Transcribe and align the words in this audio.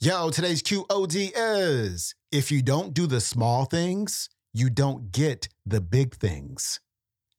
Yo, 0.00 0.30
today's 0.30 0.62
QOD 0.62 1.32
is 1.34 2.14
if 2.30 2.52
you 2.52 2.62
don't 2.62 2.94
do 2.94 3.08
the 3.08 3.20
small 3.20 3.64
things, 3.64 4.28
you 4.54 4.70
don't 4.70 5.10
get 5.10 5.48
the 5.66 5.80
big 5.80 6.14
things. 6.14 6.78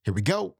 Here 0.03 0.13
we 0.13 0.21
go. 0.21 0.57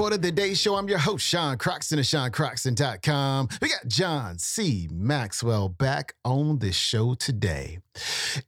Quote 0.00 0.14
of 0.14 0.22
the 0.22 0.32
Day 0.32 0.54
Show. 0.54 0.76
I'm 0.76 0.88
your 0.88 0.96
host, 0.96 1.26
Sean 1.26 1.58
Croxton 1.58 1.98
of 1.98 2.06
SeanCroxton.com. 2.06 3.48
We 3.60 3.68
got 3.68 3.86
John 3.86 4.38
C. 4.38 4.88
Maxwell 4.90 5.68
back 5.68 6.14
on 6.24 6.58
the 6.58 6.72
show 6.72 7.12
today. 7.12 7.80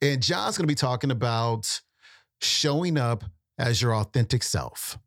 And 0.01 0.23
John's 0.23 0.57
going 0.57 0.67
to 0.67 0.67
be 0.67 0.75
talking 0.75 1.11
about 1.11 1.83
showing 2.41 2.97
up 2.97 3.25
as 3.59 3.83
your 3.83 3.95
authentic 3.95 4.43
self. 4.43 4.99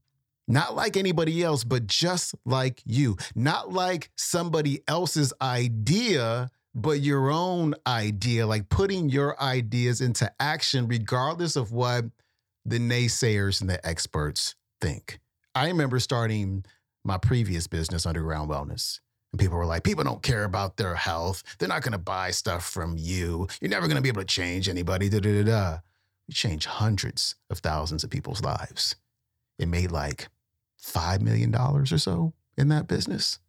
Not 0.48 0.76
like 0.76 0.98
anybody 0.98 1.42
else, 1.42 1.64
but 1.64 1.88
just 1.88 2.36
like 2.46 2.80
you. 2.86 3.18
Not 3.34 3.74
like 3.74 4.12
somebody 4.16 4.84
else's 4.88 5.34
idea, 5.42 6.52
but 6.76 7.00
your 7.00 7.32
own 7.32 7.74
idea, 7.88 8.46
like 8.46 8.70
putting 8.70 9.10
your 9.10 9.42
ideas 9.42 10.00
into 10.00 10.32
action, 10.40 10.88
regardless 10.88 11.56
of 11.56 11.72
what 11.72 12.06
the 12.66 12.78
naysayers 12.78 13.62
and 13.62 13.68
the 13.68 13.84
experts 13.84 14.54
think. 14.80 15.20
I 15.56 15.68
remember 15.68 16.00
starting 16.00 16.66
my 17.06 17.18
previous 17.18 17.66
business, 17.66 18.06
Underground 18.06 18.50
Wellness. 18.50 19.00
And 19.32 19.40
people 19.40 19.58
were 19.58 19.66
like, 19.66 19.84
people 19.84 20.04
don't 20.04 20.22
care 20.22 20.44
about 20.44 20.76
their 20.76 20.96
health. 20.96 21.44
They're 21.58 21.70
not 21.70 21.82
going 21.82 21.94
to 21.94 21.98
buy 21.98 22.32
stuff 22.32 22.66
from 22.66 22.98
you. 22.98 23.48
You're 23.62 23.70
never 23.70 23.88
going 23.88 23.96
to 23.96 24.02
be 24.02 24.10
able 24.10 24.22
to 24.22 24.28
change 24.28 24.68
anybody. 24.68 25.08
Da, 25.08 25.20
da, 25.20 25.44
da, 25.44 25.44
da. 25.44 25.78
We 26.28 26.34
changed 26.34 26.66
hundreds 26.66 27.36
of 27.50 27.60
thousands 27.60 28.04
of 28.04 28.10
people's 28.10 28.42
lives. 28.42 28.98
It 29.58 29.68
made 29.68 29.92
like 29.92 30.28
$5 30.84 31.22
million 31.22 31.56
or 31.56 31.86
so 31.86 32.34
in 32.58 32.68
that 32.70 32.88
business. 32.88 33.40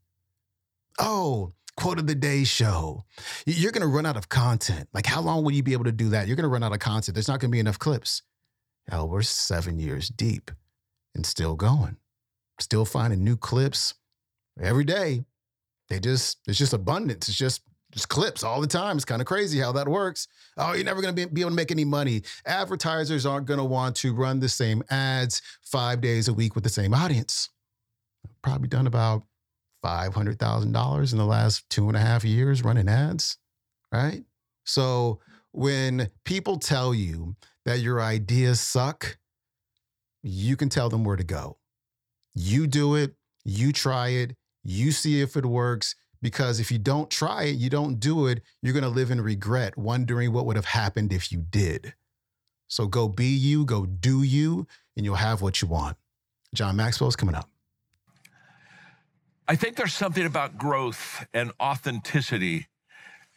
Oh, 0.98 1.52
quote 1.76 1.98
of 1.98 2.06
the 2.06 2.14
day 2.14 2.44
show. 2.44 3.04
You're 3.46 3.72
going 3.72 3.82
to 3.82 3.88
run 3.88 4.06
out 4.06 4.16
of 4.16 4.28
content. 4.28 4.88
Like, 4.92 5.06
how 5.06 5.20
long 5.20 5.42
will 5.42 5.52
you 5.52 5.62
be 5.62 5.72
able 5.72 5.84
to 5.84 5.92
do 5.92 6.10
that? 6.10 6.28
You're 6.28 6.36
going 6.36 6.44
to 6.44 6.48
run 6.48 6.62
out 6.62 6.72
of 6.72 6.78
content. 6.78 7.14
There's 7.14 7.28
not 7.28 7.40
going 7.40 7.50
to 7.50 7.54
be 7.54 7.60
enough 7.60 7.78
clips. 7.78 8.22
Hell, 8.88 9.08
we're 9.08 9.22
seven 9.22 9.80
years 9.80 10.08
deep 10.08 10.50
and 11.16 11.26
still 11.26 11.56
going, 11.56 11.96
still 12.60 12.84
finding 12.84 13.24
new 13.24 13.36
clips 13.36 13.94
every 14.60 14.84
day. 14.84 15.24
They 15.88 15.98
just, 15.98 16.38
it's 16.46 16.58
just 16.58 16.72
abundance. 16.72 17.28
It's 17.28 17.38
just, 17.38 17.62
just 17.92 18.08
clips 18.08 18.42
all 18.44 18.60
the 18.60 18.66
time. 18.66 18.96
It's 18.96 19.04
kind 19.04 19.22
of 19.22 19.26
crazy 19.26 19.58
how 19.58 19.72
that 19.72 19.88
works. 19.88 20.28
Oh, 20.56 20.74
you're 20.74 20.84
never 20.84 21.00
going 21.00 21.14
to 21.14 21.26
be, 21.26 21.32
be 21.32 21.40
able 21.40 21.50
to 21.50 21.56
make 21.56 21.70
any 21.70 21.84
money. 21.84 22.22
Advertisers 22.44 23.24
aren't 23.24 23.46
going 23.46 23.58
to 23.58 23.64
want 23.64 23.96
to 23.96 24.14
run 24.14 24.40
the 24.40 24.48
same 24.48 24.82
ads 24.90 25.40
five 25.62 26.00
days 26.00 26.28
a 26.28 26.34
week 26.34 26.54
with 26.54 26.64
the 26.64 26.70
same 26.70 26.92
audience. 26.92 27.48
Probably 28.42 28.68
done 28.68 28.86
about 28.86 29.22
$500,000 29.84 31.12
in 31.12 31.18
the 31.18 31.24
last 31.24 31.68
two 31.70 31.88
and 31.88 31.96
a 31.96 32.00
half 32.00 32.24
years 32.24 32.64
running 32.64 32.88
ads, 32.88 33.38
right? 33.92 34.24
So 34.64 35.20
when 35.52 36.10
people 36.24 36.58
tell 36.58 36.92
you 36.92 37.36
that 37.64 37.78
your 37.78 38.02
ideas 38.02 38.60
suck, 38.60 39.16
you 40.26 40.56
can 40.56 40.68
tell 40.68 40.88
them 40.88 41.04
where 41.04 41.16
to 41.16 41.24
go. 41.24 41.56
You 42.34 42.66
do 42.66 42.94
it, 42.94 43.14
you 43.44 43.72
try 43.72 44.08
it, 44.08 44.36
you 44.62 44.92
see 44.92 45.20
if 45.20 45.36
it 45.36 45.46
works. 45.46 45.94
Because 46.22 46.58
if 46.58 46.72
you 46.72 46.78
don't 46.78 47.10
try 47.10 47.44
it, 47.44 47.56
you 47.56 47.68
don't 47.68 48.00
do 48.00 48.26
it, 48.26 48.42
you're 48.62 48.72
going 48.72 48.82
to 48.82 48.88
live 48.88 49.10
in 49.10 49.20
regret, 49.20 49.76
wondering 49.76 50.32
what 50.32 50.46
would 50.46 50.56
have 50.56 50.64
happened 50.64 51.12
if 51.12 51.30
you 51.30 51.44
did. 51.50 51.94
So 52.68 52.86
go 52.86 53.06
be 53.06 53.26
you, 53.26 53.64
go 53.64 53.86
do 53.86 54.22
you, 54.22 54.66
and 54.96 55.04
you'll 55.04 55.16
have 55.16 55.42
what 55.42 55.60
you 55.60 55.68
want. 55.68 55.96
John 56.54 56.74
Maxwell 56.74 57.08
is 57.08 57.16
coming 57.16 57.34
up. 57.34 57.48
I 59.46 59.54
think 59.54 59.76
there's 59.76 59.94
something 59.94 60.26
about 60.26 60.58
growth 60.58 61.26
and 61.32 61.52
authenticity 61.60 62.66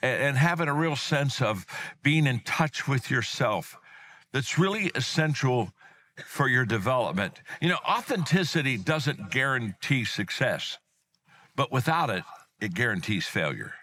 and, 0.01 0.21
and 0.21 0.37
having 0.37 0.67
a 0.67 0.73
real 0.73 0.95
sense 0.95 1.41
of 1.41 1.65
being 2.01 2.25
in 2.25 2.39
touch 2.39 2.87
with 2.87 3.11
yourself 3.11 3.77
that's 4.31 4.57
really 4.57 4.89
essential 4.95 5.71
for 6.25 6.47
your 6.47 6.65
development. 6.65 7.41
You 7.61 7.69
know, 7.69 7.79
authenticity 7.87 8.77
doesn't 8.77 9.31
guarantee 9.31 10.05
success, 10.05 10.77
but 11.55 11.71
without 11.71 12.09
it, 12.09 12.23
it 12.59 12.73
guarantees 12.73 13.27
failure. 13.27 13.73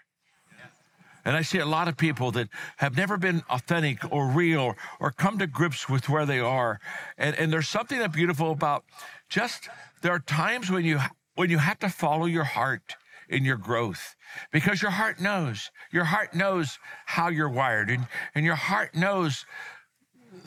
And 1.25 1.35
I 1.35 1.41
see 1.41 1.59
a 1.59 1.65
lot 1.65 1.89
of 1.89 1.97
people 1.97 2.31
that 2.31 2.47
have 2.77 2.95
never 2.95 3.17
been 3.17 3.43
authentic 3.49 3.99
or 4.13 4.29
real 4.29 4.75
or 5.01 5.11
come 5.11 5.37
to 5.39 5.47
grips 5.47 5.89
with 5.89 6.07
where 6.07 6.25
they 6.25 6.39
are. 6.39 6.79
And, 7.17 7.35
and 7.35 7.51
there's 7.51 7.67
something 7.67 7.99
that 7.99 8.13
beautiful 8.13 8.51
about 8.51 8.85
just 9.27 9.67
there 10.01 10.13
are 10.13 10.19
times 10.19 10.71
when 10.71 10.85
you 10.85 10.99
when 11.35 11.49
you 11.49 11.57
have 11.57 11.79
to 11.79 11.89
follow 11.89 12.25
your 12.27 12.45
heart 12.45 12.95
in 13.29 13.43
your 13.43 13.57
growth 13.57 14.15
because 14.51 14.81
your 14.81 14.91
heart 14.91 15.19
knows. 15.19 15.69
Your 15.91 16.05
heart 16.05 16.33
knows 16.33 16.79
how 17.05 17.27
you're 17.27 17.49
wired 17.49 17.89
and, 17.89 18.07
and 18.33 18.45
your 18.45 18.55
heart 18.55 18.95
knows 18.95 19.45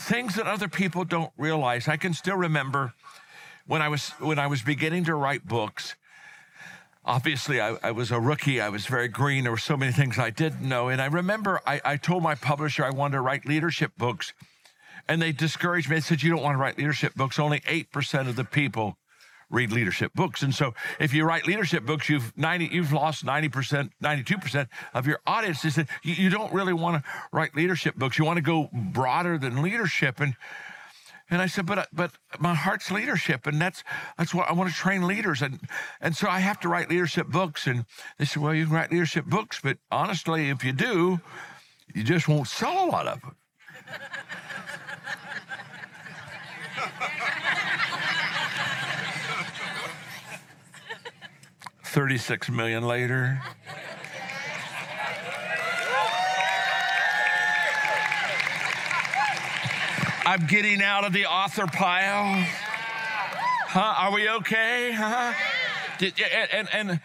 things 0.00 0.34
that 0.37 0.47
other 0.47 0.69
people 0.69 1.05
don't 1.05 1.33
realize. 1.37 1.88
I 1.88 1.97
can 1.97 2.15
still 2.15 2.37
remember 2.37 2.94
when 3.66 3.83
I 3.83 3.88
was 3.88 4.11
when 4.19 4.38
I 4.38 4.47
was 4.47 4.62
beginning 4.62 5.05
to 5.05 5.15
write 5.15 5.47
books. 5.47 5.97
Obviously, 7.05 7.61
I, 7.61 7.77
I, 7.83 7.93
was 7.93 8.10
a 8.10 8.21
rookie. 8.21 8.60
I 8.60 8.69
was 8.69 8.87
very 8.87 9.09
green. 9.09 9.44
There 9.44 9.53
were 9.53 9.59
so 9.59 9.77
many 9.77 9.91
things 9.91 10.19
I 10.19 10.28
didn't 10.28 10.60
know. 10.60 10.89
And 10.89 11.00
I 11.00 11.06
remember 11.06 11.60
I, 11.66 11.81
I 11.83 11.97
told 11.97 12.22
my 12.22 12.34
publisher 12.34 12.84
I 12.84 12.91
wanted 12.91 13.16
to 13.16 13.22
write 13.22 13.47
leadership 13.47 13.93
books. 13.97 14.34
And 15.09 15.21
they 15.21 15.33
discouraged 15.33 15.89
me. 15.89 15.97
They 15.97 16.03
said, 16.03 16.22
You 16.22 16.31
don't 16.31 16.43
want 16.43 16.55
to 16.55 16.59
write 16.59 16.77
leadership 16.77 17.15
books. 17.15 17.39
Only 17.39 17.60
8% 17.60 18.28
of 18.28 18.37
the 18.37 18.44
people 18.44 18.97
read 19.50 19.72
leadership 19.72 20.12
books. 20.15 20.43
And 20.43 20.55
so 20.55 20.75
if 20.99 21.12
you 21.12 21.25
write 21.25 21.47
leadership 21.47 21.84
books, 21.84 22.09
you've 22.09 22.37
90, 22.37 22.66
you've 22.72 22.93
lost 22.93 23.25
90%, 23.25 23.91
92% 24.03 24.69
of 24.94 25.06
your 25.06 25.21
audience. 25.27 25.62
They 25.62 25.71
said, 25.71 25.88
you, 26.03 26.31
don't 26.31 26.53
really 26.53 26.72
want 26.72 27.03
to 27.03 27.11
write 27.33 27.55
leadership 27.55 27.97
books. 27.97 28.19
You 28.19 28.25
want 28.25 28.37
to 28.37 28.43
go 28.43 28.71
broader 28.72 29.37
than 29.37 29.62
leadership. 29.62 30.21
And 30.21 30.37
and 31.33 31.41
I 31.41 31.47
said, 31.47 31.65
but 31.65 31.78
uh, 31.78 31.87
but 31.93 32.10
my 32.41 32.55
heart's 32.55 32.91
leadership, 32.91 33.47
and 33.47 33.60
that's 33.60 33.84
that's 34.19 34.34
what 34.34 34.50
I 34.50 34.53
want 34.53 34.69
to 34.69 34.75
train 34.75 35.06
leaders, 35.06 35.43
and 35.43 35.60
and 36.00 36.16
so 36.16 36.28
I 36.28 36.41
have 36.41 36.59
to 36.60 36.69
write 36.69 36.91
leadership 36.91 37.28
books. 37.28 37.69
And 37.69 37.87
they 38.19 38.25
said, 38.25 38.43
well, 38.43 38.53
you 38.53 38.66
can 38.66 38.75
write 38.75 38.91
leadership 38.91 39.27
books, 39.27 39.60
but 39.62 39.78
honestly, 39.93 40.50
if 40.50 40.65
you 40.65 40.72
do, 40.72 41.21
you 41.94 42.03
just 42.03 42.27
won't 42.27 42.49
sell 42.49 42.84
a 42.84 42.87
lot 42.87 43.06
of 43.06 43.21
them. 43.21 43.37
36 51.91 52.51
million 52.51 52.84
later. 52.84 53.43
I'm 60.25 60.47
getting 60.47 60.81
out 60.83 61.05
of 61.05 61.12
the 61.12 61.27
author 61.27 61.67
pile. 61.67 62.47
Huh? 63.67 63.95
Are 63.99 64.15
we 64.15 64.28
okay? 64.28 64.93
Huh? 64.93 65.33
And, 66.01 66.49
and, 66.53 66.69
and 66.73 67.01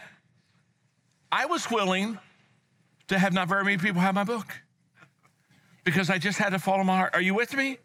I 1.32 1.48
was 1.48 1.72
willing 1.72 2.20
to 3.08 3.18
have 3.18 3.34
not 3.34 3.48
very 3.48 3.64
many 3.64 3.80
people 3.80 4.02
have 4.02 4.14
my 4.14 4.24
book 4.24 4.54
because 5.84 6.12
I 6.12 6.20
just 6.20 6.38
had 6.38 6.52
to 6.52 6.60
follow 6.60 6.84
my 6.84 6.98
heart. 6.98 7.16
Are 7.16 7.22
you 7.22 7.34
with 7.34 7.56
me? 7.56 7.80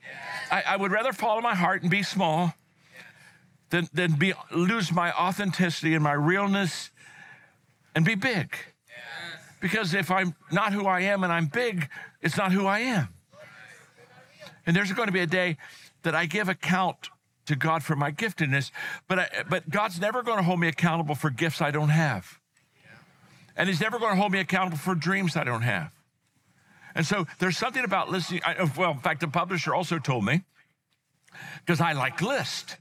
I, 0.51 0.65
I 0.69 0.77
would 0.77 0.93
rather 0.93 1.15
follow 1.15 1.41
my 1.41 1.55
heart 1.55 1.81
and 1.81 1.91
be 1.91 2.03
small 2.03 2.53
than, 3.71 3.89
than 3.93 4.13
be, 4.13 4.35
lose 4.53 4.93
my 4.93 5.13
authenticity 5.13 5.95
and 5.95 6.05
my 6.05 6.13
realness 6.13 6.91
and 7.95 8.05
be 8.05 8.15
big. 8.15 8.55
Because 9.61 9.95
if 9.95 10.11
I'm 10.11 10.35
not 10.51 10.73
who 10.73 10.87
I 10.87 11.01
am 11.01 11.23
and 11.25 11.33
I'm 11.33 11.47
big, 11.47 11.89
it's 12.21 12.37
not 12.37 12.53
who 12.53 12.67
I 12.67 12.81
am. 12.81 13.09
And 14.67 14.77
there's 14.77 14.93
going 14.93 15.09
to 15.09 15.13
be 15.13 15.21
a 15.21 15.27
day 15.27 15.57
that 16.03 16.15
I 16.15 16.27
give 16.27 16.49
account 16.49 17.11
to 17.47 17.57
God 17.57 17.83
for 17.83 17.97
my 17.97 18.13
giftedness, 18.13 18.71
but, 19.09 19.19
I, 19.19 19.29
but 19.49 19.69
God's 19.69 20.01
never 20.01 20.23
going 20.23 20.39
to 20.39 20.45
hold 20.45 20.61
me 20.61 20.69
accountable 20.69 21.15
for 21.15 21.31
gifts 21.31 21.61
I 21.61 21.71
don't 21.71 21.89
have. 21.89 22.39
And 23.57 23.69
He's 23.69 23.81
never 23.81 23.99
going 23.99 24.13
to 24.13 24.21
hold 24.21 24.33
me 24.33 24.39
accountable 24.39 24.79
for 24.79 24.95
dreams 24.95 25.37
I 25.37 25.45
don't 25.45 25.63
have. 25.63 25.91
And 26.95 27.05
so 27.05 27.27
there's 27.39 27.57
something 27.57 27.85
about 27.85 28.11
listening. 28.11 28.43
I, 28.45 28.71
well, 28.77 28.93
in 28.93 28.99
fact, 28.99 29.21
the 29.21 29.29
publisher 29.29 29.75
also 29.75 29.99
told 29.99 30.25
me, 30.25 30.43
because 31.59 31.81
I 31.81 31.93
like 31.93 32.21
list. 32.21 32.77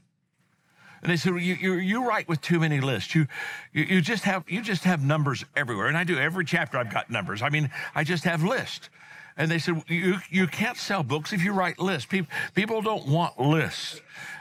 And 1.02 1.10
they 1.10 1.16
said, 1.16 1.32
well, 1.32 1.42
you, 1.42 1.54
you, 1.54 1.74
you 1.74 2.06
write 2.06 2.28
with 2.28 2.40
too 2.40 2.60
many 2.60 2.80
lists. 2.80 3.14
You, 3.14 3.26
you, 3.72 3.84
you, 3.84 4.00
just 4.00 4.24
have, 4.24 4.44
you 4.48 4.60
just 4.60 4.84
have 4.84 5.02
numbers 5.02 5.44
everywhere. 5.56 5.86
And 5.86 5.96
I 5.96 6.04
do 6.04 6.18
every 6.18 6.44
chapter, 6.44 6.76
I've 6.76 6.92
got 6.92 7.10
numbers. 7.10 7.40
I 7.42 7.48
mean, 7.48 7.70
I 7.94 8.04
just 8.04 8.24
have 8.24 8.42
lists. 8.42 8.90
And 9.36 9.50
they 9.50 9.58
said, 9.58 9.82
you, 9.88 10.18
you 10.28 10.46
can't 10.46 10.76
sell 10.76 11.02
books 11.02 11.32
if 11.32 11.42
you 11.42 11.52
write 11.52 11.78
lists. 11.78 12.06
People, 12.06 12.30
people 12.54 12.82
don't 12.82 13.06
want 13.06 13.40
lists. 13.40 14.00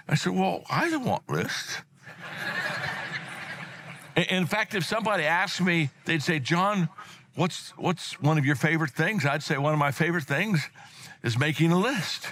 I 0.10 0.16
said, 0.16 0.34
Well, 0.34 0.64
I 0.70 0.90
don't 0.90 1.06
want 1.06 1.30
lists. 1.30 1.78
In 4.30 4.48
fact, 4.48 4.74
if 4.76 4.84
somebody 4.84 5.24
asked 5.24 5.62
me, 5.62 5.90
they'd 6.06 6.24
say, 6.24 6.40
John, 6.40 6.90
what's, 7.36 7.70
what's 7.78 8.20
one 8.20 8.38
of 8.38 8.46
your 8.46 8.56
favorite 8.56 8.92
things? 8.92 9.26
I'd 9.26 9.44
say, 9.44 9.58
One 9.58 9.72
of 9.72 9.80
my 9.80 9.92
favorite 9.92 10.24
things 10.24 10.68
is 11.24 11.38
making 11.38 11.72
a 11.72 11.78
list. 11.78 12.28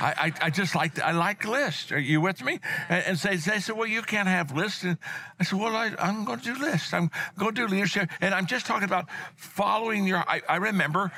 I, 0.00 0.14
I, 0.40 0.46
I, 0.46 0.50
just 0.50 0.74
like 0.74 1.00
I 1.00 1.12
like 1.12 1.44
lists. 1.44 1.92
Are 1.92 1.98
you 1.98 2.20
with 2.20 2.42
me? 2.44 2.60
And, 2.88 3.04
and 3.06 3.18
say, 3.18 3.36
they 3.36 3.60
said, 3.60 3.76
well, 3.76 3.86
you 3.86 4.02
can't 4.02 4.28
have 4.28 4.54
lists. 4.54 4.84
And 4.84 4.98
I 5.40 5.44
said, 5.44 5.58
well, 5.58 5.74
I, 5.74 5.94
am 5.98 6.24
going 6.24 6.40
to 6.40 6.54
do 6.54 6.60
lists. 6.60 6.92
I'm 6.92 7.10
going 7.38 7.54
to 7.54 7.66
do 7.66 7.68
leadership. 7.68 8.10
And 8.20 8.34
I'm 8.34 8.46
just 8.46 8.66
talking 8.66 8.84
about 8.84 9.06
following 9.36 10.06
your. 10.06 10.18
I, 10.18 10.42
I 10.48 10.56
remember 10.56 11.12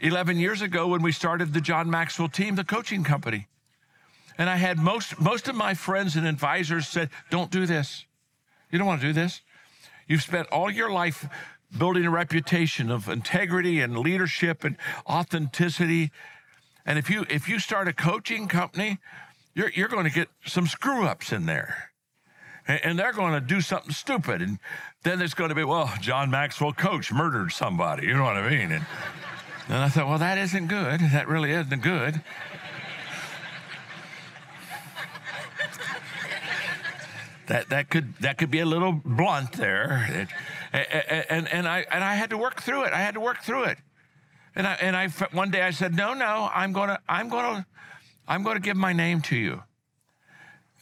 11 0.00 0.38
years 0.38 0.62
ago 0.62 0.88
when 0.88 1.02
we 1.02 1.12
started 1.12 1.52
the 1.52 1.60
John 1.60 1.90
Maxwell 1.90 2.28
team, 2.28 2.54
the 2.54 2.64
coaching 2.64 3.04
company, 3.04 3.48
and 4.38 4.48
I 4.48 4.56
had 4.56 4.78
most 4.78 5.20
most 5.20 5.48
of 5.48 5.54
my 5.54 5.74
friends 5.74 6.16
and 6.16 6.26
advisors 6.26 6.88
said, 6.88 7.10
don't 7.30 7.50
do 7.50 7.66
this. 7.66 8.06
You 8.70 8.78
don't 8.78 8.86
want 8.86 9.00
to 9.02 9.06
do 9.06 9.12
this. 9.12 9.42
You've 10.08 10.22
spent 10.22 10.48
all 10.48 10.70
your 10.70 10.90
life 10.90 11.28
building 11.76 12.04
a 12.04 12.10
reputation 12.10 12.90
of 12.90 13.08
integrity 13.08 13.80
and 13.80 13.98
leadership 13.98 14.64
and 14.64 14.76
authenticity 15.08 16.10
and 16.84 16.98
if 16.98 17.08
you 17.10 17.24
if 17.30 17.48
you 17.48 17.58
start 17.58 17.88
a 17.88 17.92
coaching 17.92 18.48
company, 18.48 18.98
you're 19.54 19.70
you're 19.70 19.88
going 19.88 20.04
to 20.04 20.10
get 20.10 20.28
some 20.44 20.66
screw 20.66 21.04
ups 21.04 21.32
in 21.32 21.46
there. 21.46 21.90
And, 22.66 22.80
and 22.84 22.98
they're 22.98 23.12
going 23.12 23.34
to 23.34 23.40
do 23.40 23.60
something 23.60 23.92
stupid. 23.92 24.42
And 24.42 24.58
then 25.02 25.18
there's 25.18 25.34
going 25.34 25.48
to 25.48 25.54
be, 25.54 25.64
well, 25.64 25.92
John 26.00 26.30
Maxwell 26.30 26.72
coach 26.72 27.12
murdered 27.12 27.52
somebody. 27.52 28.06
You 28.06 28.14
know 28.14 28.24
what 28.24 28.36
I 28.36 28.48
mean? 28.48 28.72
And, 28.72 28.86
and 29.68 29.78
I 29.78 29.88
thought, 29.88 30.08
well, 30.08 30.18
that 30.18 30.38
isn't 30.38 30.68
good. 30.68 31.00
That 31.00 31.28
really 31.28 31.50
isn't 31.52 31.82
good. 31.82 32.22
that 37.46 37.68
that 37.70 37.90
could 37.90 38.14
that 38.20 38.38
could 38.38 38.50
be 38.50 38.60
a 38.60 38.66
little 38.66 38.92
blunt 38.92 39.52
there, 39.52 40.28
and, 40.72 41.26
and, 41.28 41.48
and 41.48 41.68
I 41.68 41.84
and 41.90 42.02
I 42.02 42.14
had 42.14 42.30
to 42.30 42.38
work 42.38 42.62
through 42.62 42.84
it. 42.84 42.92
I 42.92 43.00
had 43.00 43.14
to 43.14 43.20
work 43.20 43.42
through 43.42 43.64
it. 43.64 43.78
And 44.54 44.66
I, 44.66 44.74
and 44.74 44.96
I, 44.96 45.08
one 45.32 45.50
day 45.50 45.62
I 45.62 45.70
said, 45.70 45.94
no, 45.94 46.14
no, 46.14 46.50
I'm 46.52 46.72
going 46.72 46.88
to, 46.88 47.00
I'm 47.08 47.28
going 47.28 47.56
to, 47.56 47.66
I'm 48.28 48.42
going 48.42 48.56
to 48.56 48.62
give 48.62 48.76
my 48.76 48.92
name 48.92 49.20
to 49.22 49.36
you. 49.36 49.62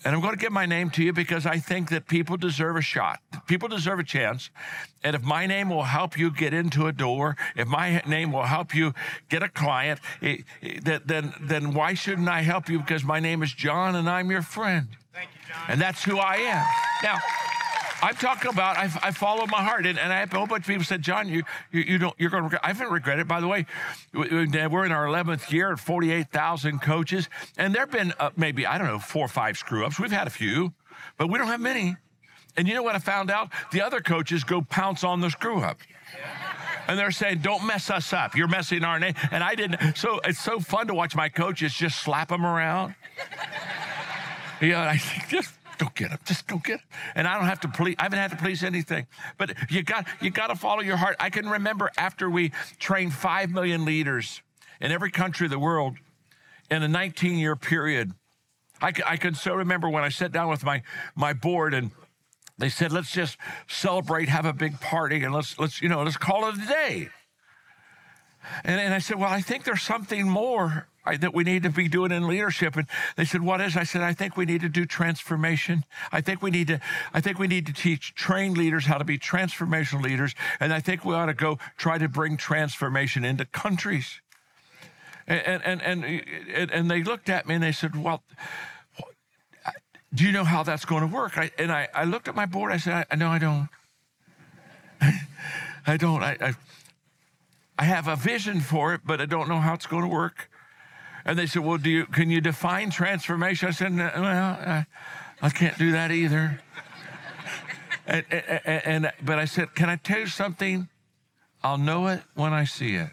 And 0.02 0.14
I'm 0.14 0.22
going 0.22 0.32
to 0.32 0.40
give 0.40 0.52
my 0.52 0.64
name 0.64 0.88
to 0.90 1.02
you 1.02 1.12
because 1.12 1.44
I 1.44 1.58
think 1.58 1.90
that 1.90 2.08
people 2.08 2.38
deserve 2.38 2.76
a 2.76 2.80
shot. 2.80 3.20
People 3.46 3.68
deserve 3.68 3.98
a 3.98 4.04
chance. 4.04 4.48
And 5.04 5.14
if 5.14 5.22
my 5.22 5.46
name 5.46 5.68
will 5.68 5.82
help 5.82 6.18
you 6.18 6.30
get 6.30 6.54
into 6.54 6.86
a 6.86 6.92
door, 6.92 7.36
if 7.54 7.68
my 7.68 8.02
name 8.06 8.32
will 8.32 8.44
help 8.44 8.74
you 8.74 8.94
get 9.28 9.42
a 9.42 9.48
client, 9.48 10.00
eh, 10.22 10.26
eh, 10.26 10.36
it, 10.62 10.88
it, 10.88 11.06
then, 11.06 11.34
then 11.38 11.74
why 11.74 11.92
shouldn't 11.92 12.28
I 12.28 12.40
help 12.40 12.70
you? 12.70 12.78
Because 12.78 13.04
my 13.04 13.20
name 13.20 13.42
is 13.42 13.52
John 13.52 13.94
and 13.94 14.08
I'm 14.08 14.30
your 14.30 14.42
friend. 14.42 14.88
Thank 15.12 15.28
you, 15.34 15.52
John. 15.52 15.64
And 15.68 15.80
that's 15.80 16.02
who 16.02 16.18
I 16.18 16.36
am. 16.36 16.66
Now, 17.02 17.18
I'm 18.02 18.14
talking 18.14 18.50
about 18.50 18.76
I, 18.76 18.84
I 19.02 19.10
follow 19.10 19.46
my 19.46 19.62
heart, 19.62 19.86
and, 19.86 19.98
and 19.98 20.12
I 20.12 20.20
have 20.20 20.32
a 20.32 20.38
whole 20.38 20.46
bunch 20.46 20.62
of 20.62 20.68
people 20.68 20.84
said, 20.84 21.02
John, 21.02 21.28
you 21.28 21.42
you, 21.70 21.82
you 21.82 21.98
don't 21.98 22.14
you're 22.18 22.30
going 22.30 22.42
to 22.42 22.44
regret. 22.44 22.62
I 22.64 22.68
haven't 22.68 22.90
regretted. 22.90 23.28
By 23.28 23.40
the 23.40 23.48
way, 23.48 23.66
we're 24.14 24.84
in 24.84 24.92
our 24.92 25.06
11th 25.06 25.50
year 25.50 25.72
at 25.72 25.78
48,000 25.78 26.80
coaches, 26.80 27.28
and 27.58 27.74
there've 27.74 27.90
been 27.90 28.12
uh, 28.18 28.30
maybe 28.36 28.66
I 28.66 28.78
don't 28.78 28.86
know 28.86 28.98
four 28.98 29.24
or 29.24 29.28
five 29.28 29.58
screw 29.58 29.84
ups. 29.84 29.98
We've 29.98 30.10
had 30.10 30.26
a 30.26 30.30
few, 30.30 30.72
but 31.18 31.28
we 31.28 31.38
don't 31.38 31.48
have 31.48 31.60
many. 31.60 31.96
And 32.56 32.66
you 32.66 32.74
know 32.74 32.82
what 32.82 32.94
I 32.94 32.98
found 32.98 33.30
out? 33.30 33.50
The 33.72 33.82
other 33.82 34.00
coaches 34.00 34.44
go 34.44 34.62
pounce 34.62 35.04
on 35.04 35.20
the 35.20 35.30
screw 35.30 35.60
up. 35.60 35.78
And 36.88 36.98
they're 36.98 37.12
saying, 37.12 37.38
don't 37.38 37.64
mess 37.64 37.88
us 37.88 38.12
up. 38.12 38.34
You're 38.34 38.48
messing 38.48 38.82
our 38.82 38.98
name. 38.98 39.14
And 39.30 39.44
I 39.44 39.54
didn't. 39.54 39.96
So 39.96 40.20
it's 40.24 40.40
so 40.40 40.58
fun 40.58 40.88
to 40.88 40.94
watch 40.94 41.14
my 41.14 41.28
coaches 41.28 41.72
just 41.72 42.02
slap 42.02 42.28
them 42.28 42.44
around. 42.44 42.94
Yeah, 44.62 44.86
I 44.86 44.98
think 44.98 45.28
just 45.28 45.54
go 45.80 45.90
get 45.94 46.10
him. 46.10 46.18
Just 46.24 46.46
go 46.46 46.58
get 46.58 46.80
him. 46.80 46.86
And 47.14 47.26
I 47.26 47.36
don't 47.36 47.46
have 47.46 47.60
to 47.60 47.68
please. 47.68 47.96
I 47.98 48.04
haven't 48.04 48.18
had 48.18 48.30
to 48.30 48.36
please 48.36 48.62
anything. 48.62 49.06
But 49.38 49.54
you 49.70 49.82
got 49.82 50.06
you 50.20 50.30
got 50.30 50.48
to 50.48 50.56
follow 50.56 50.80
your 50.80 50.96
heart. 50.96 51.16
I 51.18 51.30
can 51.30 51.48
remember 51.48 51.90
after 51.96 52.28
we 52.28 52.52
trained 52.78 53.14
five 53.14 53.50
million 53.50 53.84
leaders 53.84 54.42
in 54.80 54.92
every 54.92 55.10
country 55.10 55.46
of 55.46 55.50
the 55.50 55.58
world 55.58 55.96
in 56.70 56.82
a 56.82 56.88
19 56.88 57.38
year 57.38 57.56
period. 57.56 58.12
I, 58.82 58.92
I 59.06 59.16
can 59.16 59.34
so 59.34 59.54
remember 59.54 59.88
when 59.88 60.04
I 60.04 60.08
sat 60.08 60.32
down 60.32 60.48
with 60.48 60.64
my 60.64 60.82
my 61.14 61.32
board 61.32 61.74
and 61.74 61.90
they 62.58 62.68
said, 62.68 62.92
let's 62.92 63.10
just 63.10 63.38
celebrate, 63.68 64.28
have 64.28 64.44
a 64.44 64.52
big 64.52 64.80
party, 64.80 65.24
and 65.24 65.34
let's 65.34 65.58
let's 65.58 65.80
you 65.80 65.88
know 65.88 66.02
let's 66.02 66.16
call 66.16 66.48
it 66.48 66.56
a 66.56 66.66
day. 66.66 67.08
And, 68.64 68.80
and 68.80 68.94
I 68.94 68.98
said, 68.98 69.18
well, 69.18 69.30
I 69.30 69.42
think 69.42 69.64
there's 69.64 69.82
something 69.82 70.28
more 70.28 70.88
that 71.06 71.34
we 71.34 71.44
need 71.44 71.62
to 71.62 71.70
be 71.70 71.88
doing 71.88 72.12
in 72.12 72.26
leadership. 72.26 72.76
And 72.76 72.86
they 73.16 73.24
said, 73.24 73.42
what 73.42 73.60
is? 73.60 73.76
I 73.76 73.84
said, 73.84 74.02
I 74.02 74.12
think 74.12 74.36
we 74.36 74.44
need 74.44 74.60
to 74.60 74.68
do 74.68 74.84
transformation. 74.84 75.84
I 76.12 76.20
think 76.20 76.42
we 76.42 76.50
need 76.50 76.68
to, 76.68 76.80
I 77.14 77.20
think 77.20 77.38
we 77.38 77.46
need 77.46 77.66
to 77.66 77.72
teach 77.72 78.14
trained 78.14 78.56
leaders 78.56 78.86
how 78.86 78.98
to 78.98 79.04
be 79.04 79.18
transformational 79.18 80.02
leaders. 80.02 80.34
And 80.60 80.72
I 80.72 80.80
think 80.80 81.04
we 81.04 81.14
ought 81.14 81.26
to 81.26 81.34
go 81.34 81.58
try 81.76 81.98
to 81.98 82.08
bring 82.08 82.36
transformation 82.36 83.24
into 83.24 83.44
countries. 83.46 84.20
And, 85.26 85.62
and, 85.64 85.82
and, 85.82 86.04
and, 86.54 86.70
and 86.70 86.90
they 86.90 87.02
looked 87.02 87.28
at 87.28 87.46
me 87.46 87.54
and 87.54 87.62
they 87.62 87.72
said, 87.72 87.96
well, 87.96 88.22
do 90.12 90.24
you 90.24 90.32
know 90.32 90.44
how 90.44 90.62
that's 90.62 90.84
going 90.84 91.08
to 91.08 91.14
work? 91.14 91.38
I, 91.38 91.50
and 91.58 91.70
I, 91.70 91.88
I 91.94 92.04
looked 92.04 92.28
at 92.28 92.34
my 92.34 92.46
board. 92.46 92.72
I 92.72 92.78
said, 92.78 93.06
I, 93.10 93.14
no, 93.14 93.28
I 93.28 93.38
don't. 93.38 93.68
I 95.86 95.96
don't. 95.96 96.22
I, 96.22 96.36
I, 96.40 96.54
I 97.78 97.84
have 97.84 98.08
a 98.08 98.16
vision 98.16 98.60
for 98.60 98.92
it, 98.92 99.02
but 99.04 99.20
I 99.20 99.26
don't 99.26 99.48
know 99.48 99.60
how 99.60 99.74
it's 99.74 99.86
going 99.86 100.02
to 100.02 100.08
work. 100.08 100.49
And 101.30 101.38
they 101.38 101.46
said, 101.46 101.62
Well, 101.62 101.78
do 101.78 101.88
you, 101.88 102.06
can 102.06 102.28
you 102.28 102.40
define 102.40 102.90
transformation? 102.90 103.68
I 103.68 103.70
said, 103.70 103.96
Well, 103.96 104.16
I, 104.16 104.84
I 105.40 105.48
can't 105.48 105.78
do 105.78 105.92
that 105.92 106.10
either. 106.10 106.60
and, 108.08 108.24
and, 108.32 108.82
and, 108.84 109.12
but 109.22 109.38
I 109.38 109.44
said, 109.44 109.76
Can 109.76 109.88
I 109.88 109.94
tell 109.94 110.18
you 110.18 110.26
something? 110.26 110.88
I'll 111.62 111.78
know 111.78 112.08
it 112.08 112.22
when 112.34 112.52
I 112.52 112.64
see 112.64 112.96
it. 112.96 113.10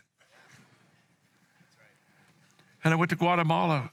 And 2.84 2.92
I 2.92 2.98
went 2.98 3.12
to 3.12 3.16
Guatemala 3.16 3.92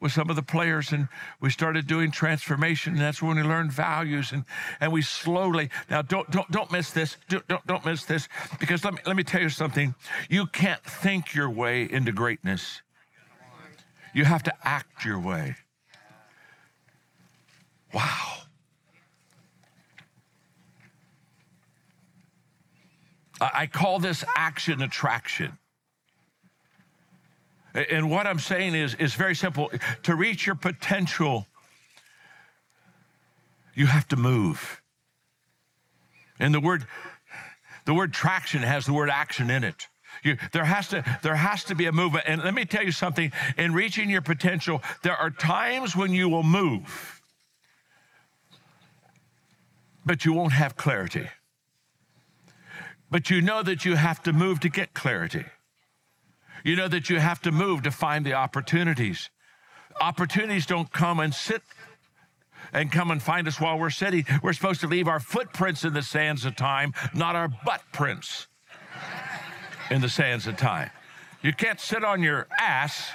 with 0.00 0.10
some 0.10 0.30
of 0.30 0.34
the 0.34 0.42
players 0.42 0.90
and 0.90 1.06
we 1.40 1.48
started 1.50 1.86
doing 1.86 2.10
transformation 2.10 2.94
and 2.94 3.00
that's 3.00 3.22
when 3.22 3.36
we 3.36 3.42
learned 3.44 3.70
values 3.70 4.32
and, 4.32 4.44
and 4.80 4.90
we 4.90 5.02
slowly 5.02 5.68
now 5.90 6.02
don't 6.02 6.28
don't 6.30 6.50
don't 6.50 6.72
miss 6.72 6.90
this 6.90 7.18
don't, 7.28 7.46
don't, 7.46 7.66
don't 7.66 7.84
miss 7.84 8.06
this 8.06 8.26
because 8.58 8.82
let 8.82 8.94
me 8.94 9.00
let 9.04 9.14
me 9.14 9.22
tell 9.22 9.42
you 9.42 9.50
something 9.50 9.94
you 10.30 10.46
can't 10.46 10.82
think 10.82 11.34
your 11.34 11.50
way 11.50 11.82
into 11.82 12.12
greatness 12.12 12.80
you 14.12 14.24
have 14.24 14.42
to 14.44 14.52
act 14.62 15.04
your 15.04 15.18
way. 15.18 15.56
Wow. 17.94 18.36
I 23.40 23.66
call 23.66 23.98
this 23.98 24.24
action 24.36 24.82
attraction. 24.82 25.58
And 27.74 28.10
what 28.10 28.26
I'm 28.26 28.38
saying 28.38 28.74
is, 28.74 28.94
is 28.96 29.14
very 29.14 29.34
simple. 29.34 29.70
To 30.02 30.14
reach 30.14 30.46
your 30.46 30.56
potential, 30.56 31.46
you 33.74 33.86
have 33.86 34.08
to 34.08 34.16
move. 34.16 34.82
And 36.38 36.52
the 36.52 36.60
word, 36.60 36.86
the 37.86 37.94
word 37.94 38.12
traction 38.12 38.62
has 38.62 38.86
the 38.86 38.92
word 38.92 39.08
action 39.08 39.50
in 39.50 39.64
it. 39.64 39.86
You, 40.22 40.36
there 40.52 40.64
has 40.64 40.88
to 40.88 41.04
there 41.22 41.34
has 41.34 41.64
to 41.64 41.74
be 41.74 41.86
a 41.86 41.92
movement. 41.92 42.24
And 42.26 42.42
let 42.42 42.54
me 42.54 42.64
tell 42.64 42.84
you 42.84 42.92
something. 42.92 43.32
In 43.56 43.72
reaching 43.72 44.10
your 44.10 44.20
potential, 44.20 44.82
there 45.02 45.16
are 45.16 45.30
times 45.30 45.96
when 45.96 46.12
you 46.12 46.28
will 46.28 46.42
move, 46.42 47.22
but 50.04 50.24
you 50.24 50.32
won't 50.32 50.52
have 50.52 50.76
clarity. 50.76 51.28
But 53.10 53.30
you 53.30 53.40
know 53.40 53.62
that 53.62 53.84
you 53.84 53.96
have 53.96 54.22
to 54.24 54.32
move 54.32 54.60
to 54.60 54.68
get 54.68 54.94
clarity. 54.94 55.44
You 56.62 56.76
know 56.76 56.88
that 56.88 57.08
you 57.08 57.18
have 57.18 57.40
to 57.42 57.50
move 57.50 57.82
to 57.82 57.90
find 57.90 58.24
the 58.24 58.34
opportunities. 58.34 59.30
Opportunities 60.00 60.66
don't 60.66 60.92
come 60.92 61.18
and 61.18 61.34
sit 61.34 61.62
and 62.72 62.92
come 62.92 63.10
and 63.10 63.20
find 63.20 63.48
us 63.48 63.58
while 63.58 63.78
we're 63.78 63.90
sitting. 63.90 64.24
We're 64.42 64.52
supposed 64.52 64.82
to 64.82 64.86
leave 64.86 65.08
our 65.08 65.18
footprints 65.18 65.84
in 65.84 65.94
the 65.94 66.02
sands 66.02 66.44
of 66.44 66.54
time, 66.54 66.92
not 67.14 67.34
our 67.34 67.48
butt 67.48 67.82
prints 67.92 68.46
in 69.90 70.00
the 70.00 70.08
sands 70.08 70.46
of 70.46 70.56
time. 70.56 70.90
You 71.42 71.52
can't 71.52 71.80
sit 71.80 72.04
on 72.04 72.22
your 72.22 72.46
ass, 72.58 73.10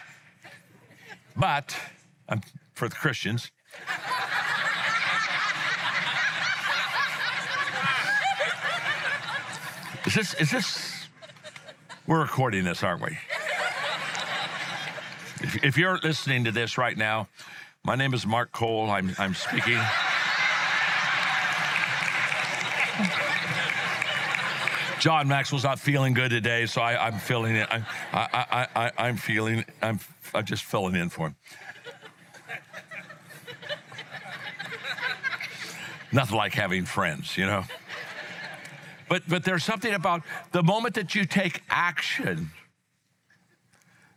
but 1.36 1.76
for 2.74 2.90
the 2.90 2.96
Christians. 2.96 3.52
Is 10.06 10.14
this, 10.14 10.34
is 10.36 10.52
this, 10.52 11.08
we're 12.06 12.22
recording 12.22 12.64
this, 12.64 12.84
aren't 12.84 13.02
we? 13.02 13.18
If, 15.42 15.64
if 15.64 15.78
you're 15.78 15.98
listening 15.98 16.44
to 16.44 16.52
this 16.52 16.78
right 16.78 16.96
now, 16.96 17.28
my 17.84 17.96
name 17.96 18.14
is 18.14 18.26
Mark 18.26 18.52
Cole. 18.52 18.90
I'm, 18.90 19.16
I'm 19.18 19.34
speaking. 19.34 19.80
John 25.06 25.28
Maxwell's 25.28 25.64
not 25.64 25.78
feeling 25.78 26.16
good 26.16 26.32
today, 26.32 26.66
so 26.66 26.82
I, 26.82 27.10
am 27.10 27.20
feeling 27.20 27.56
it. 27.56 27.70
I, 27.70 27.84
I, 28.12 28.68
I, 28.76 28.92
I, 28.98 29.08
am 29.08 29.18
feeling, 29.18 29.64
I'm, 29.80 30.00
I'm 30.34 30.46
just 30.46 30.64
filling 30.64 30.96
in 30.96 31.10
for 31.10 31.28
him. 31.28 31.36
Nothing 36.12 36.36
like 36.36 36.56
having 36.56 36.86
friends, 36.86 37.38
you 37.38 37.46
know? 37.46 37.66
But, 39.08 39.30
but 39.30 39.44
there's 39.44 39.64
something 39.64 39.94
about 39.94 40.24
the 40.54 40.64
moment 40.64 40.96
that 40.96 41.14
you 41.14 41.26
take 41.26 41.62
action, 41.70 42.50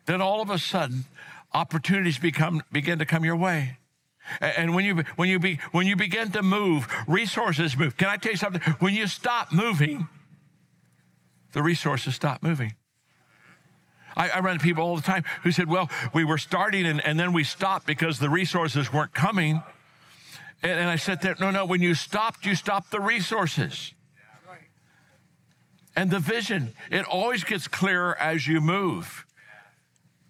then 0.07 0.23
all 0.23 0.41
of 0.41 0.49
a 0.49 0.59
sudden, 0.59 1.05
opportunities 1.53 2.17
become, 2.17 2.63
begin 2.73 2.99
to 3.01 3.05
come 3.05 3.27
your 3.27 3.37
way. 3.37 3.77
And 4.41 4.75
when 4.75 4.87
you 4.87 5.05
when 5.17 5.29
you 5.29 5.39
be 5.39 5.59
when 5.73 5.87
you 5.87 5.97
begin 5.97 6.31
to 6.33 6.43
move, 6.43 6.87
resources 7.07 7.77
move. 7.77 7.97
Can 7.97 8.09
I 8.09 8.17
tell 8.17 8.33
you 8.33 8.37
something? 8.37 8.61
When 8.79 8.95
you 8.95 9.07
stop 9.07 9.53
moving, 9.53 10.07
the 11.53 11.63
resources 11.63 12.15
stop 12.15 12.43
moving. 12.43 12.75
I, 14.17 14.31
I 14.31 14.41
run 14.41 14.55
into 14.55 14.65
people 14.65 14.85
all 14.85 14.97
the 14.97 15.03
time 15.03 15.25
who 15.43 15.53
said, 15.53 15.69
Well, 15.69 15.91
we 16.13 16.25
were 16.25 16.39
starting 16.39 16.87
and, 16.87 17.05
and 17.05 17.19
then 17.19 17.33
we 17.33 17.45
stopped 17.45 17.87
because 17.87 18.19
the 18.19 18.29
resources 18.29 18.93
weren't 18.93 19.15
coming. 19.15 19.63
And, 20.63 20.73
and 20.73 20.91
I 20.91 20.97
said 20.97 21.23
there, 21.23 21.37
no, 21.39 21.51
no, 21.51 21.65
when 21.65 21.81
you 21.81 21.95
stopped, 21.95 22.45
you 22.45 22.55
stopped 22.55 22.91
the 22.91 23.01
resources. 23.01 23.95
And 25.95 26.11
the 26.11 26.21
vision, 26.21 26.75
it 26.91 27.05
always 27.07 27.43
gets 27.43 27.67
clearer 27.67 28.17
as 28.21 28.47
you 28.47 28.61
move. 28.61 29.27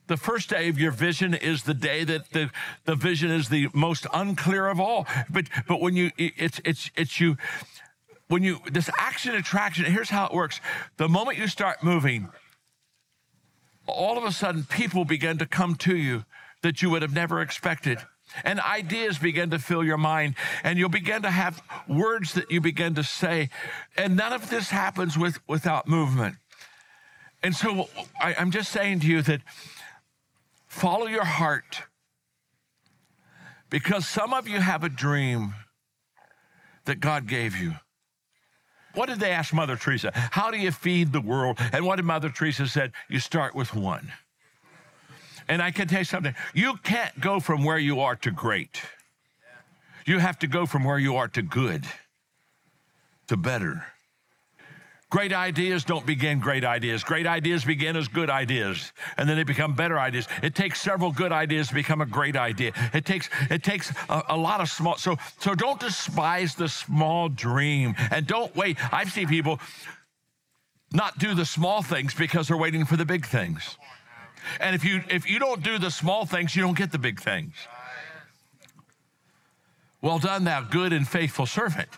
The 0.07 0.17
first 0.17 0.49
day 0.49 0.71
of 0.71 0.79
your 0.79 0.91
vision 0.91 1.35
is 1.35 1.65
the 1.65 1.75
day 1.75 2.05
that 2.05 2.31
the, 2.31 2.51
the 2.87 2.95
vision 2.95 3.31
is 3.31 3.51
the 3.51 3.69
most 3.75 4.07
unclear 4.15 4.67
of 4.69 4.81
all. 4.81 5.07
But 5.29 5.45
but 5.67 5.83
when 5.83 5.95
you 5.95 6.11
it's 6.17 6.63
it's 6.65 6.91
it's 6.97 7.21
you 7.21 7.37
when 8.29 8.43
you 8.43 8.61
this 8.71 8.89
action 8.99 9.35
attraction, 9.35 9.85
here's 9.87 10.11
how 10.11 10.27
it 10.27 10.33
works. 10.33 10.61
The 10.99 11.09
moment 11.09 11.39
you 11.39 11.49
start 11.49 11.83
moving, 11.83 12.29
all 13.87 14.19
of 14.19 14.25
a 14.25 14.33
sudden 14.33 14.65
people 14.65 15.05
begin 15.05 15.39
to 15.39 15.47
come 15.47 15.75
to 15.77 15.97
you 15.97 16.25
that 16.63 16.83
you 16.83 16.91
would 16.91 17.03
have 17.03 17.15
never 17.15 17.41
expected. 17.41 17.99
And 18.45 18.61
ideas 18.61 19.19
begin 19.19 19.51
to 19.51 19.59
fill 19.59 19.83
your 19.83 19.97
mind 19.97 20.35
and 20.63 20.79
you'll 20.79 20.91
begin 20.91 21.23
to 21.23 21.31
have 21.31 21.63
words 21.89 22.35
that 22.35 22.51
you 22.51 22.61
begin 22.61 22.95
to 22.97 23.03
say. 23.03 23.49
And 23.97 24.17
none 24.17 24.35
of 24.35 24.51
this 24.51 24.69
happens 24.69 25.17
with 25.17 25.39
without 25.49 25.89
movement. 25.89 26.37
And 27.43 27.55
so 27.55 27.89
I, 28.21 28.35
i'm 28.35 28.51
just 28.51 28.71
saying 28.71 29.01
to 29.01 29.07
you 29.07 29.23
that 29.23 29.41
follow 30.67 31.07
your 31.07 31.25
heart. 31.25 31.83
Because 33.71 34.07
some 34.07 34.35
of 34.35 34.49
you 34.49 34.61
have 34.61 34.85
a 34.85 34.89
dream 34.91 35.55
that 36.85 37.01
god 37.01 37.27
gave 37.27 37.57
you 37.57 37.75
what 38.99 39.09
did 39.09 39.21
they 39.21 39.31
ask 39.31 39.55
mother 39.55 39.77
teresa? 39.77 40.11
How 40.13 40.51
do 40.51 40.59
you 40.59 40.73
feed 40.73 41.13
the 41.13 41.21
world? 41.21 41.59
And 41.73 41.87
what 41.87 41.97
did 41.97 42.05
mother 42.05 42.31
teresa 42.31 42.67
said? 42.67 42.91
You 43.09 43.21
start 43.21 43.55
with 43.55 43.73
one. 43.73 44.13
And 45.47 45.63
I 45.63 45.71
can 45.71 45.87
tell 45.87 46.01
you 46.01 46.05
something. 46.05 46.35
You 46.53 46.75
can't 46.83 47.21
go 47.21 47.39
from 47.39 47.63
where 47.63 47.79
you 47.79 48.01
are 48.01 48.17
to 48.17 48.33
great. 48.33 48.83
You 50.05 50.19
have 50.19 50.37
to 50.41 50.49
go 50.49 50.67
from 50.67 50.83
where 50.83 50.99
you 50.99 51.15
are 51.15 51.29
to 51.29 51.43
good, 51.43 51.85
to 53.29 53.37
better. 53.37 53.87
Great 55.11 55.33
ideas 55.33 55.85
don't 55.85 56.05
begin 56.05 56.39
great 56.39 56.65
ideas. 56.65 57.03
Great 57.03 57.27
ideas 57.27 57.65
begin 57.65 57.97
as 57.97 58.09
good 58.09 58.29
ideas, 58.29 58.93
and 59.17 59.27
then 59.27 59.39
they 59.39 59.43
become 59.43 59.73
better 59.75 59.99
ideas. 59.99 60.29
It 60.43 60.55
takes 60.55 60.83
several 60.83 61.13
good 61.13 61.33
ideas 61.33 61.69
to 61.69 61.75
become 61.75 62.03
a 62.03 62.07
great 62.07 62.37
idea. 62.37 62.73
It 62.93 63.07
takes 63.07 63.31
it 63.51 63.63
takes 63.63 63.91
a, 64.11 64.23
a, 64.29 64.37
lot 64.37 64.61
of 64.61 64.69
small. 64.69 64.99
So 64.99 65.17
so 65.39 65.55
don't 65.55 65.81
despise 65.81 66.55
the 66.55 66.69
small 66.69 67.31
dream, 67.31 67.95
and 68.11 68.27
don't 68.27 68.55
wait. 68.55 68.77
I've 68.93 69.11
seen 69.11 69.29
people 69.29 69.61
not 70.93 71.19
do 71.19 71.35
the 71.35 71.47
small 71.47 71.81
things 71.81 72.13
because 72.13 72.49
they're 72.49 72.59
waiting 72.59 72.85
for 72.85 72.97
the 72.97 73.07
big 73.07 73.25
things. 73.25 73.79
And 74.61 74.75
if 74.77 74.85
you 74.85 75.01
if 75.09 75.29
you 75.29 75.39
don't 75.39 75.63
do 75.63 75.79
the 75.79 75.91
small 75.91 76.27
things, 76.27 76.55
you 76.55 76.61
don't 76.61 76.77
get 76.77 76.93
the 76.93 76.99
big 76.99 77.19
things. 77.19 77.55
Well 80.03 80.19
done, 80.19 80.45
thou 80.45 80.61
good 80.61 80.93
and 80.93 81.09
faithful 81.09 81.47
servant. 81.47 81.89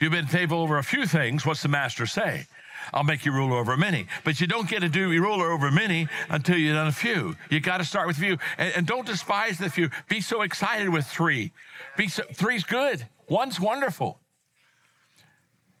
You've 0.00 0.12
been 0.12 0.26
faithful 0.26 0.60
over 0.60 0.78
a 0.78 0.84
few 0.84 1.06
things. 1.06 1.46
What's 1.46 1.62
the 1.62 1.68
master 1.68 2.06
say? 2.06 2.46
I'll 2.92 3.04
make 3.04 3.24
you 3.24 3.32
ruler 3.32 3.56
over 3.56 3.76
many. 3.76 4.06
But 4.24 4.40
you 4.40 4.46
don't 4.46 4.68
get 4.68 4.80
to 4.80 4.88
do 4.88 5.08
ruler 5.08 5.50
over 5.50 5.70
many 5.70 6.08
until 6.28 6.58
you've 6.58 6.74
done 6.74 6.88
a 6.88 6.92
few. 6.92 7.36
You 7.50 7.60
got 7.60 7.78
to 7.78 7.84
start 7.84 8.06
with 8.06 8.16
few. 8.16 8.38
And, 8.58 8.72
and, 8.76 8.86
don't 8.86 9.06
despise 9.06 9.58
the 9.58 9.70
few. 9.70 9.90
Be 10.08 10.20
so 10.20 10.42
excited 10.42 10.88
with 10.88 11.06
three. 11.06 11.52
Be 11.96 12.08
so, 12.08 12.24
three's 12.34 12.64
good. 12.64 13.06
One's 13.28 13.58
wonderful. 13.58 14.20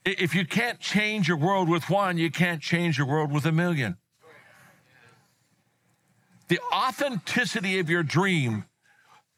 If 0.04 0.34
you 0.34 0.46
can't 0.46 0.80
change 0.80 1.28
your 1.28 1.36
world 1.36 1.68
with 1.68 1.88
one, 1.88 2.18
you 2.18 2.30
can't 2.30 2.60
change 2.60 2.98
your 2.98 3.06
world 3.06 3.32
with 3.32 3.46
a 3.46 3.52
million. 3.52 3.96
The 6.48 6.60
authenticity 6.72 7.78
of 7.78 7.88
your 7.88 8.02
dream 8.02 8.64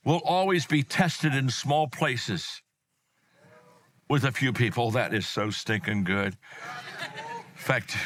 will 0.04 0.21
always 0.25 0.66
be 0.66 0.83
tested 0.83 1.35
in 1.35 1.50
small 1.50 1.88
places 1.88 2.62
with 4.08 4.25
a 4.25 4.32
few 4.32 4.52
people. 4.52 4.90
That 4.90 5.14
is 5.14 5.26
so 5.26 5.50
stinking 5.50 6.04
good. 6.04 6.36
In 7.02 7.54
fact, 7.54 7.96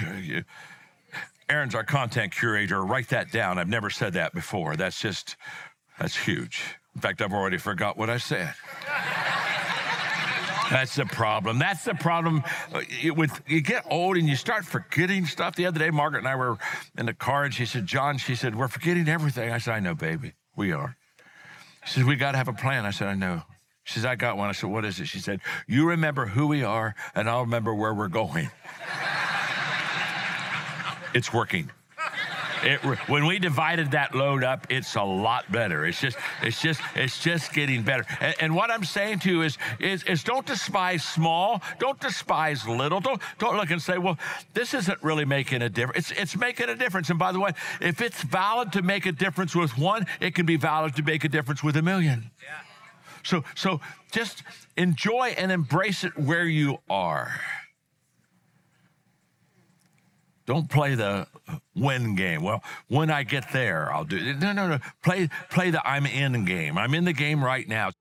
Aaron's 1.49 1.75
our 1.75 1.85
content 1.85 2.33
curator. 2.35 2.85
Write 2.85 3.09
that 3.09 3.33
down. 3.33 3.59
I've 3.59 3.69
never 3.69 3.91
said 3.91 4.13
that 4.15 4.33
before. 4.33 4.77
That's 4.77 5.01
just, 5.01 5.37
that's 5.99 6.17
huge. 6.17 6.63
In 6.95 7.01
fact, 7.01 7.21
I've 7.21 7.33
already 7.33 7.59
forgot 7.59 7.97
what 7.97 8.09
I 8.11 8.19
said. 8.19 8.55
That's 10.71 10.95
the 10.95 11.05
problem. 11.05 11.59
That's 11.59 11.85
the 11.85 11.95
problem. 11.95 12.45
With 13.05 13.43
you 13.49 13.61
get 13.61 13.85
old 13.91 14.17
and 14.17 14.29
you 14.29 14.37
start 14.37 14.65
forgetting 14.65 15.27
stuff. 15.27 15.57
The 15.57 15.67
other 15.67 15.81
day, 15.81 15.91
Margaret 15.91 16.21
and 16.21 16.29
I 16.29 16.37
were 16.37 16.59
in 16.97 17.07
the 17.07 17.15
car, 17.15 17.43
and 17.43 17.53
she 17.53 17.67
said, 17.67 17.87
"John," 17.87 18.19
she 18.19 18.37
said, 18.37 18.55
"We're 18.55 18.69
forgetting 18.69 19.09
everything." 19.09 19.51
I 19.51 19.59
said, 19.59 19.75
"I 19.75 19.81
know, 19.81 19.97
baby. 19.97 20.35
We 20.55 20.71
are." 20.71 20.97
She 21.87 21.95
said, 21.95 22.05
"We 22.05 22.15
got 22.15 22.33
to 22.33 22.39
have 22.39 22.47
a 22.47 22.53
plan." 22.53 22.87
I 22.87 22.93
said, 22.93 23.09
"I 23.09 23.15
know." 23.15 23.43
She 23.91 23.99
said, 23.99 24.11
"I 24.11 24.15
got 24.15 24.37
one." 24.37 24.49
I 24.49 24.53
said, 24.53 24.71
"What 24.71 24.85
is 24.85 25.01
it?" 25.01 25.07
She 25.07 25.19
said, 25.19 25.41
"You 25.67 25.89
remember 25.89 26.27
who 26.27 26.47
we 26.47 26.63
are, 26.63 26.95
and 27.13 27.29
I'll 27.29 27.41
remember 27.41 27.75
where 27.75 27.93
we're 27.93 28.07
going." 28.07 28.49
it's 31.15 31.33
working. 31.33 31.71
It, 32.63 32.79
when 33.09 33.27
we 33.27 33.39
divided 33.39 33.93
that 33.93 34.15
load 34.15 34.45
up, 34.45 34.67
it's 34.71 34.95
a 34.95 35.03
lot 35.03 35.51
better. 35.51 35.87
It's 35.87 36.01
just, 36.01 36.19
it's 36.43 36.61
just, 36.61 36.81
it's 36.95 37.19
just 37.19 37.53
getting 37.55 37.83
better. 37.83 38.05
And, 38.21 38.35
and 38.39 38.55
what 38.55 38.71
I'm 38.71 38.85
saying 38.85 39.21
to 39.21 39.31
you 39.31 39.43
is, 39.43 39.57
is, 39.79 40.03
is 40.05 40.23
don't 40.23 40.45
despise 40.45 41.03
small. 41.03 41.63
Don't 41.79 41.99
despise 41.99 42.69
little. 42.69 43.01
Don't, 43.01 43.21
don't 43.39 43.57
look 43.57 43.71
and 43.71 43.81
say, 43.81 43.97
well, 43.97 44.19
this 44.53 44.75
isn't 44.75 45.03
really 45.03 45.25
making 45.25 45.63
a 45.63 45.71
difference. 45.71 46.11
It's, 46.11 46.21
it's 46.21 46.37
making 46.37 46.69
a 46.69 46.77
difference. 46.77 47.09
And 47.09 47.19
by 47.19 47.33
the 47.33 47.41
way, 47.41 47.53
if 47.81 48.03
it's 48.03 48.23
valid 48.23 48.73
to 48.73 48.83
make 48.83 49.07
a 49.07 49.13
difference 49.13 49.57
with 49.57 49.79
one, 49.79 50.07
it 50.21 50.35
can 50.35 50.45
be 50.45 50.57
valid 50.57 50.95
to 50.97 51.03
make 51.03 51.25
a 51.25 51.31
difference 51.31 51.65
with 51.65 51.77
a 51.77 51.83
million. 51.83 52.31
Yeah. 52.43 52.70
So, 53.23 53.45
so 53.55 53.81
just 54.13 54.43
enjoy 54.77 55.35
and 55.37 55.53
embrace 55.53 56.05
it 56.05 56.17
where 56.19 56.45
you 56.45 56.79
are. 56.89 57.41
Don't 60.47 60.69
play 60.69 60.97
the 60.97 61.29
win 61.77 62.17
game. 62.17 62.43
Well, 62.43 62.65
when 62.89 63.09
I 63.09 63.23
get 63.23 63.53
there, 63.53 63.93
I'll 63.93 64.05
do 64.05 64.17
it. 64.17 64.41
No, 64.41 64.53
no, 64.53 64.69
no. 64.69 64.79
Play, 65.03 65.29
play 65.49 65.71
the 65.71 65.87
I'm 65.87 66.07
in 66.07 66.45
game. 66.45 66.77
I'm 66.77 66.93
in 66.95 67.05
the 67.05 67.13
game 67.13 67.45
right 67.45 67.69
now. 67.69 67.93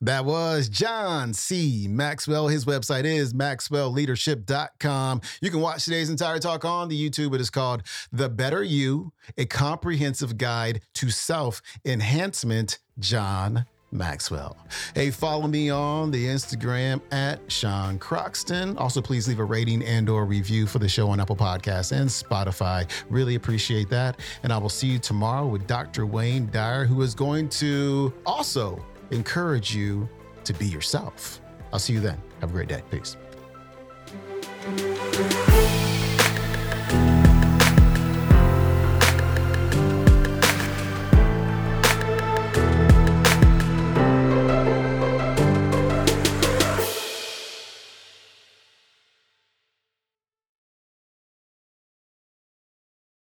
That 0.00 0.24
was 0.24 0.68
John 0.68 1.34
C. 1.34 1.88
Maxwell. 1.88 2.48
His 2.48 2.64
website 2.64 3.04
is 3.04 3.34
maxwellleadership.com. 3.34 5.20
You 5.40 5.50
can 5.50 5.60
watch 5.60 5.84
today's 5.84 6.08
entire 6.08 6.38
talk 6.38 6.64
on 6.64 6.88
the 6.88 7.10
YouTube. 7.10 7.34
It 7.34 7.40
is 7.40 7.50
called 7.50 7.82
The 8.12 8.28
Better 8.28 8.62
You, 8.62 9.12
a 9.36 9.44
comprehensive 9.46 10.38
guide 10.38 10.82
to 10.94 11.10
self 11.10 11.62
enhancement. 11.84 12.78
John 13.00 13.64
Maxwell. 13.90 14.56
Hey, 14.94 15.10
follow 15.10 15.46
me 15.46 15.70
on 15.70 16.10
the 16.10 16.26
Instagram 16.26 17.00
at 17.10 17.40
Sean 17.50 17.98
Croxton. 17.98 18.76
Also, 18.76 19.00
please 19.00 19.26
leave 19.26 19.38
a 19.38 19.44
rating 19.44 19.82
and 19.82 20.08
or 20.08 20.26
review 20.26 20.66
for 20.66 20.78
the 20.78 20.88
show 20.88 21.08
on 21.08 21.20
Apple 21.20 21.36
Podcasts 21.36 21.92
and 21.92 22.08
Spotify. 22.08 22.88
Really 23.08 23.34
appreciate 23.36 23.88
that. 23.90 24.20
And 24.42 24.52
I 24.52 24.58
will 24.58 24.68
see 24.68 24.88
you 24.88 24.98
tomorrow 24.98 25.46
with 25.46 25.66
Dr. 25.66 26.06
Wayne 26.06 26.50
Dyer, 26.50 26.84
who 26.84 27.00
is 27.02 27.14
going 27.14 27.48
to 27.50 28.12
also 28.26 28.84
encourage 29.10 29.74
you 29.74 30.08
to 30.44 30.52
be 30.54 30.66
yourself. 30.66 31.40
I'll 31.72 31.78
see 31.78 31.92
you 31.92 32.00
then. 32.00 32.20
Have 32.40 32.50
a 32.50 32.52
great 32.52 32.68
day. 32.68 32.82
Peace. 32.90 33.16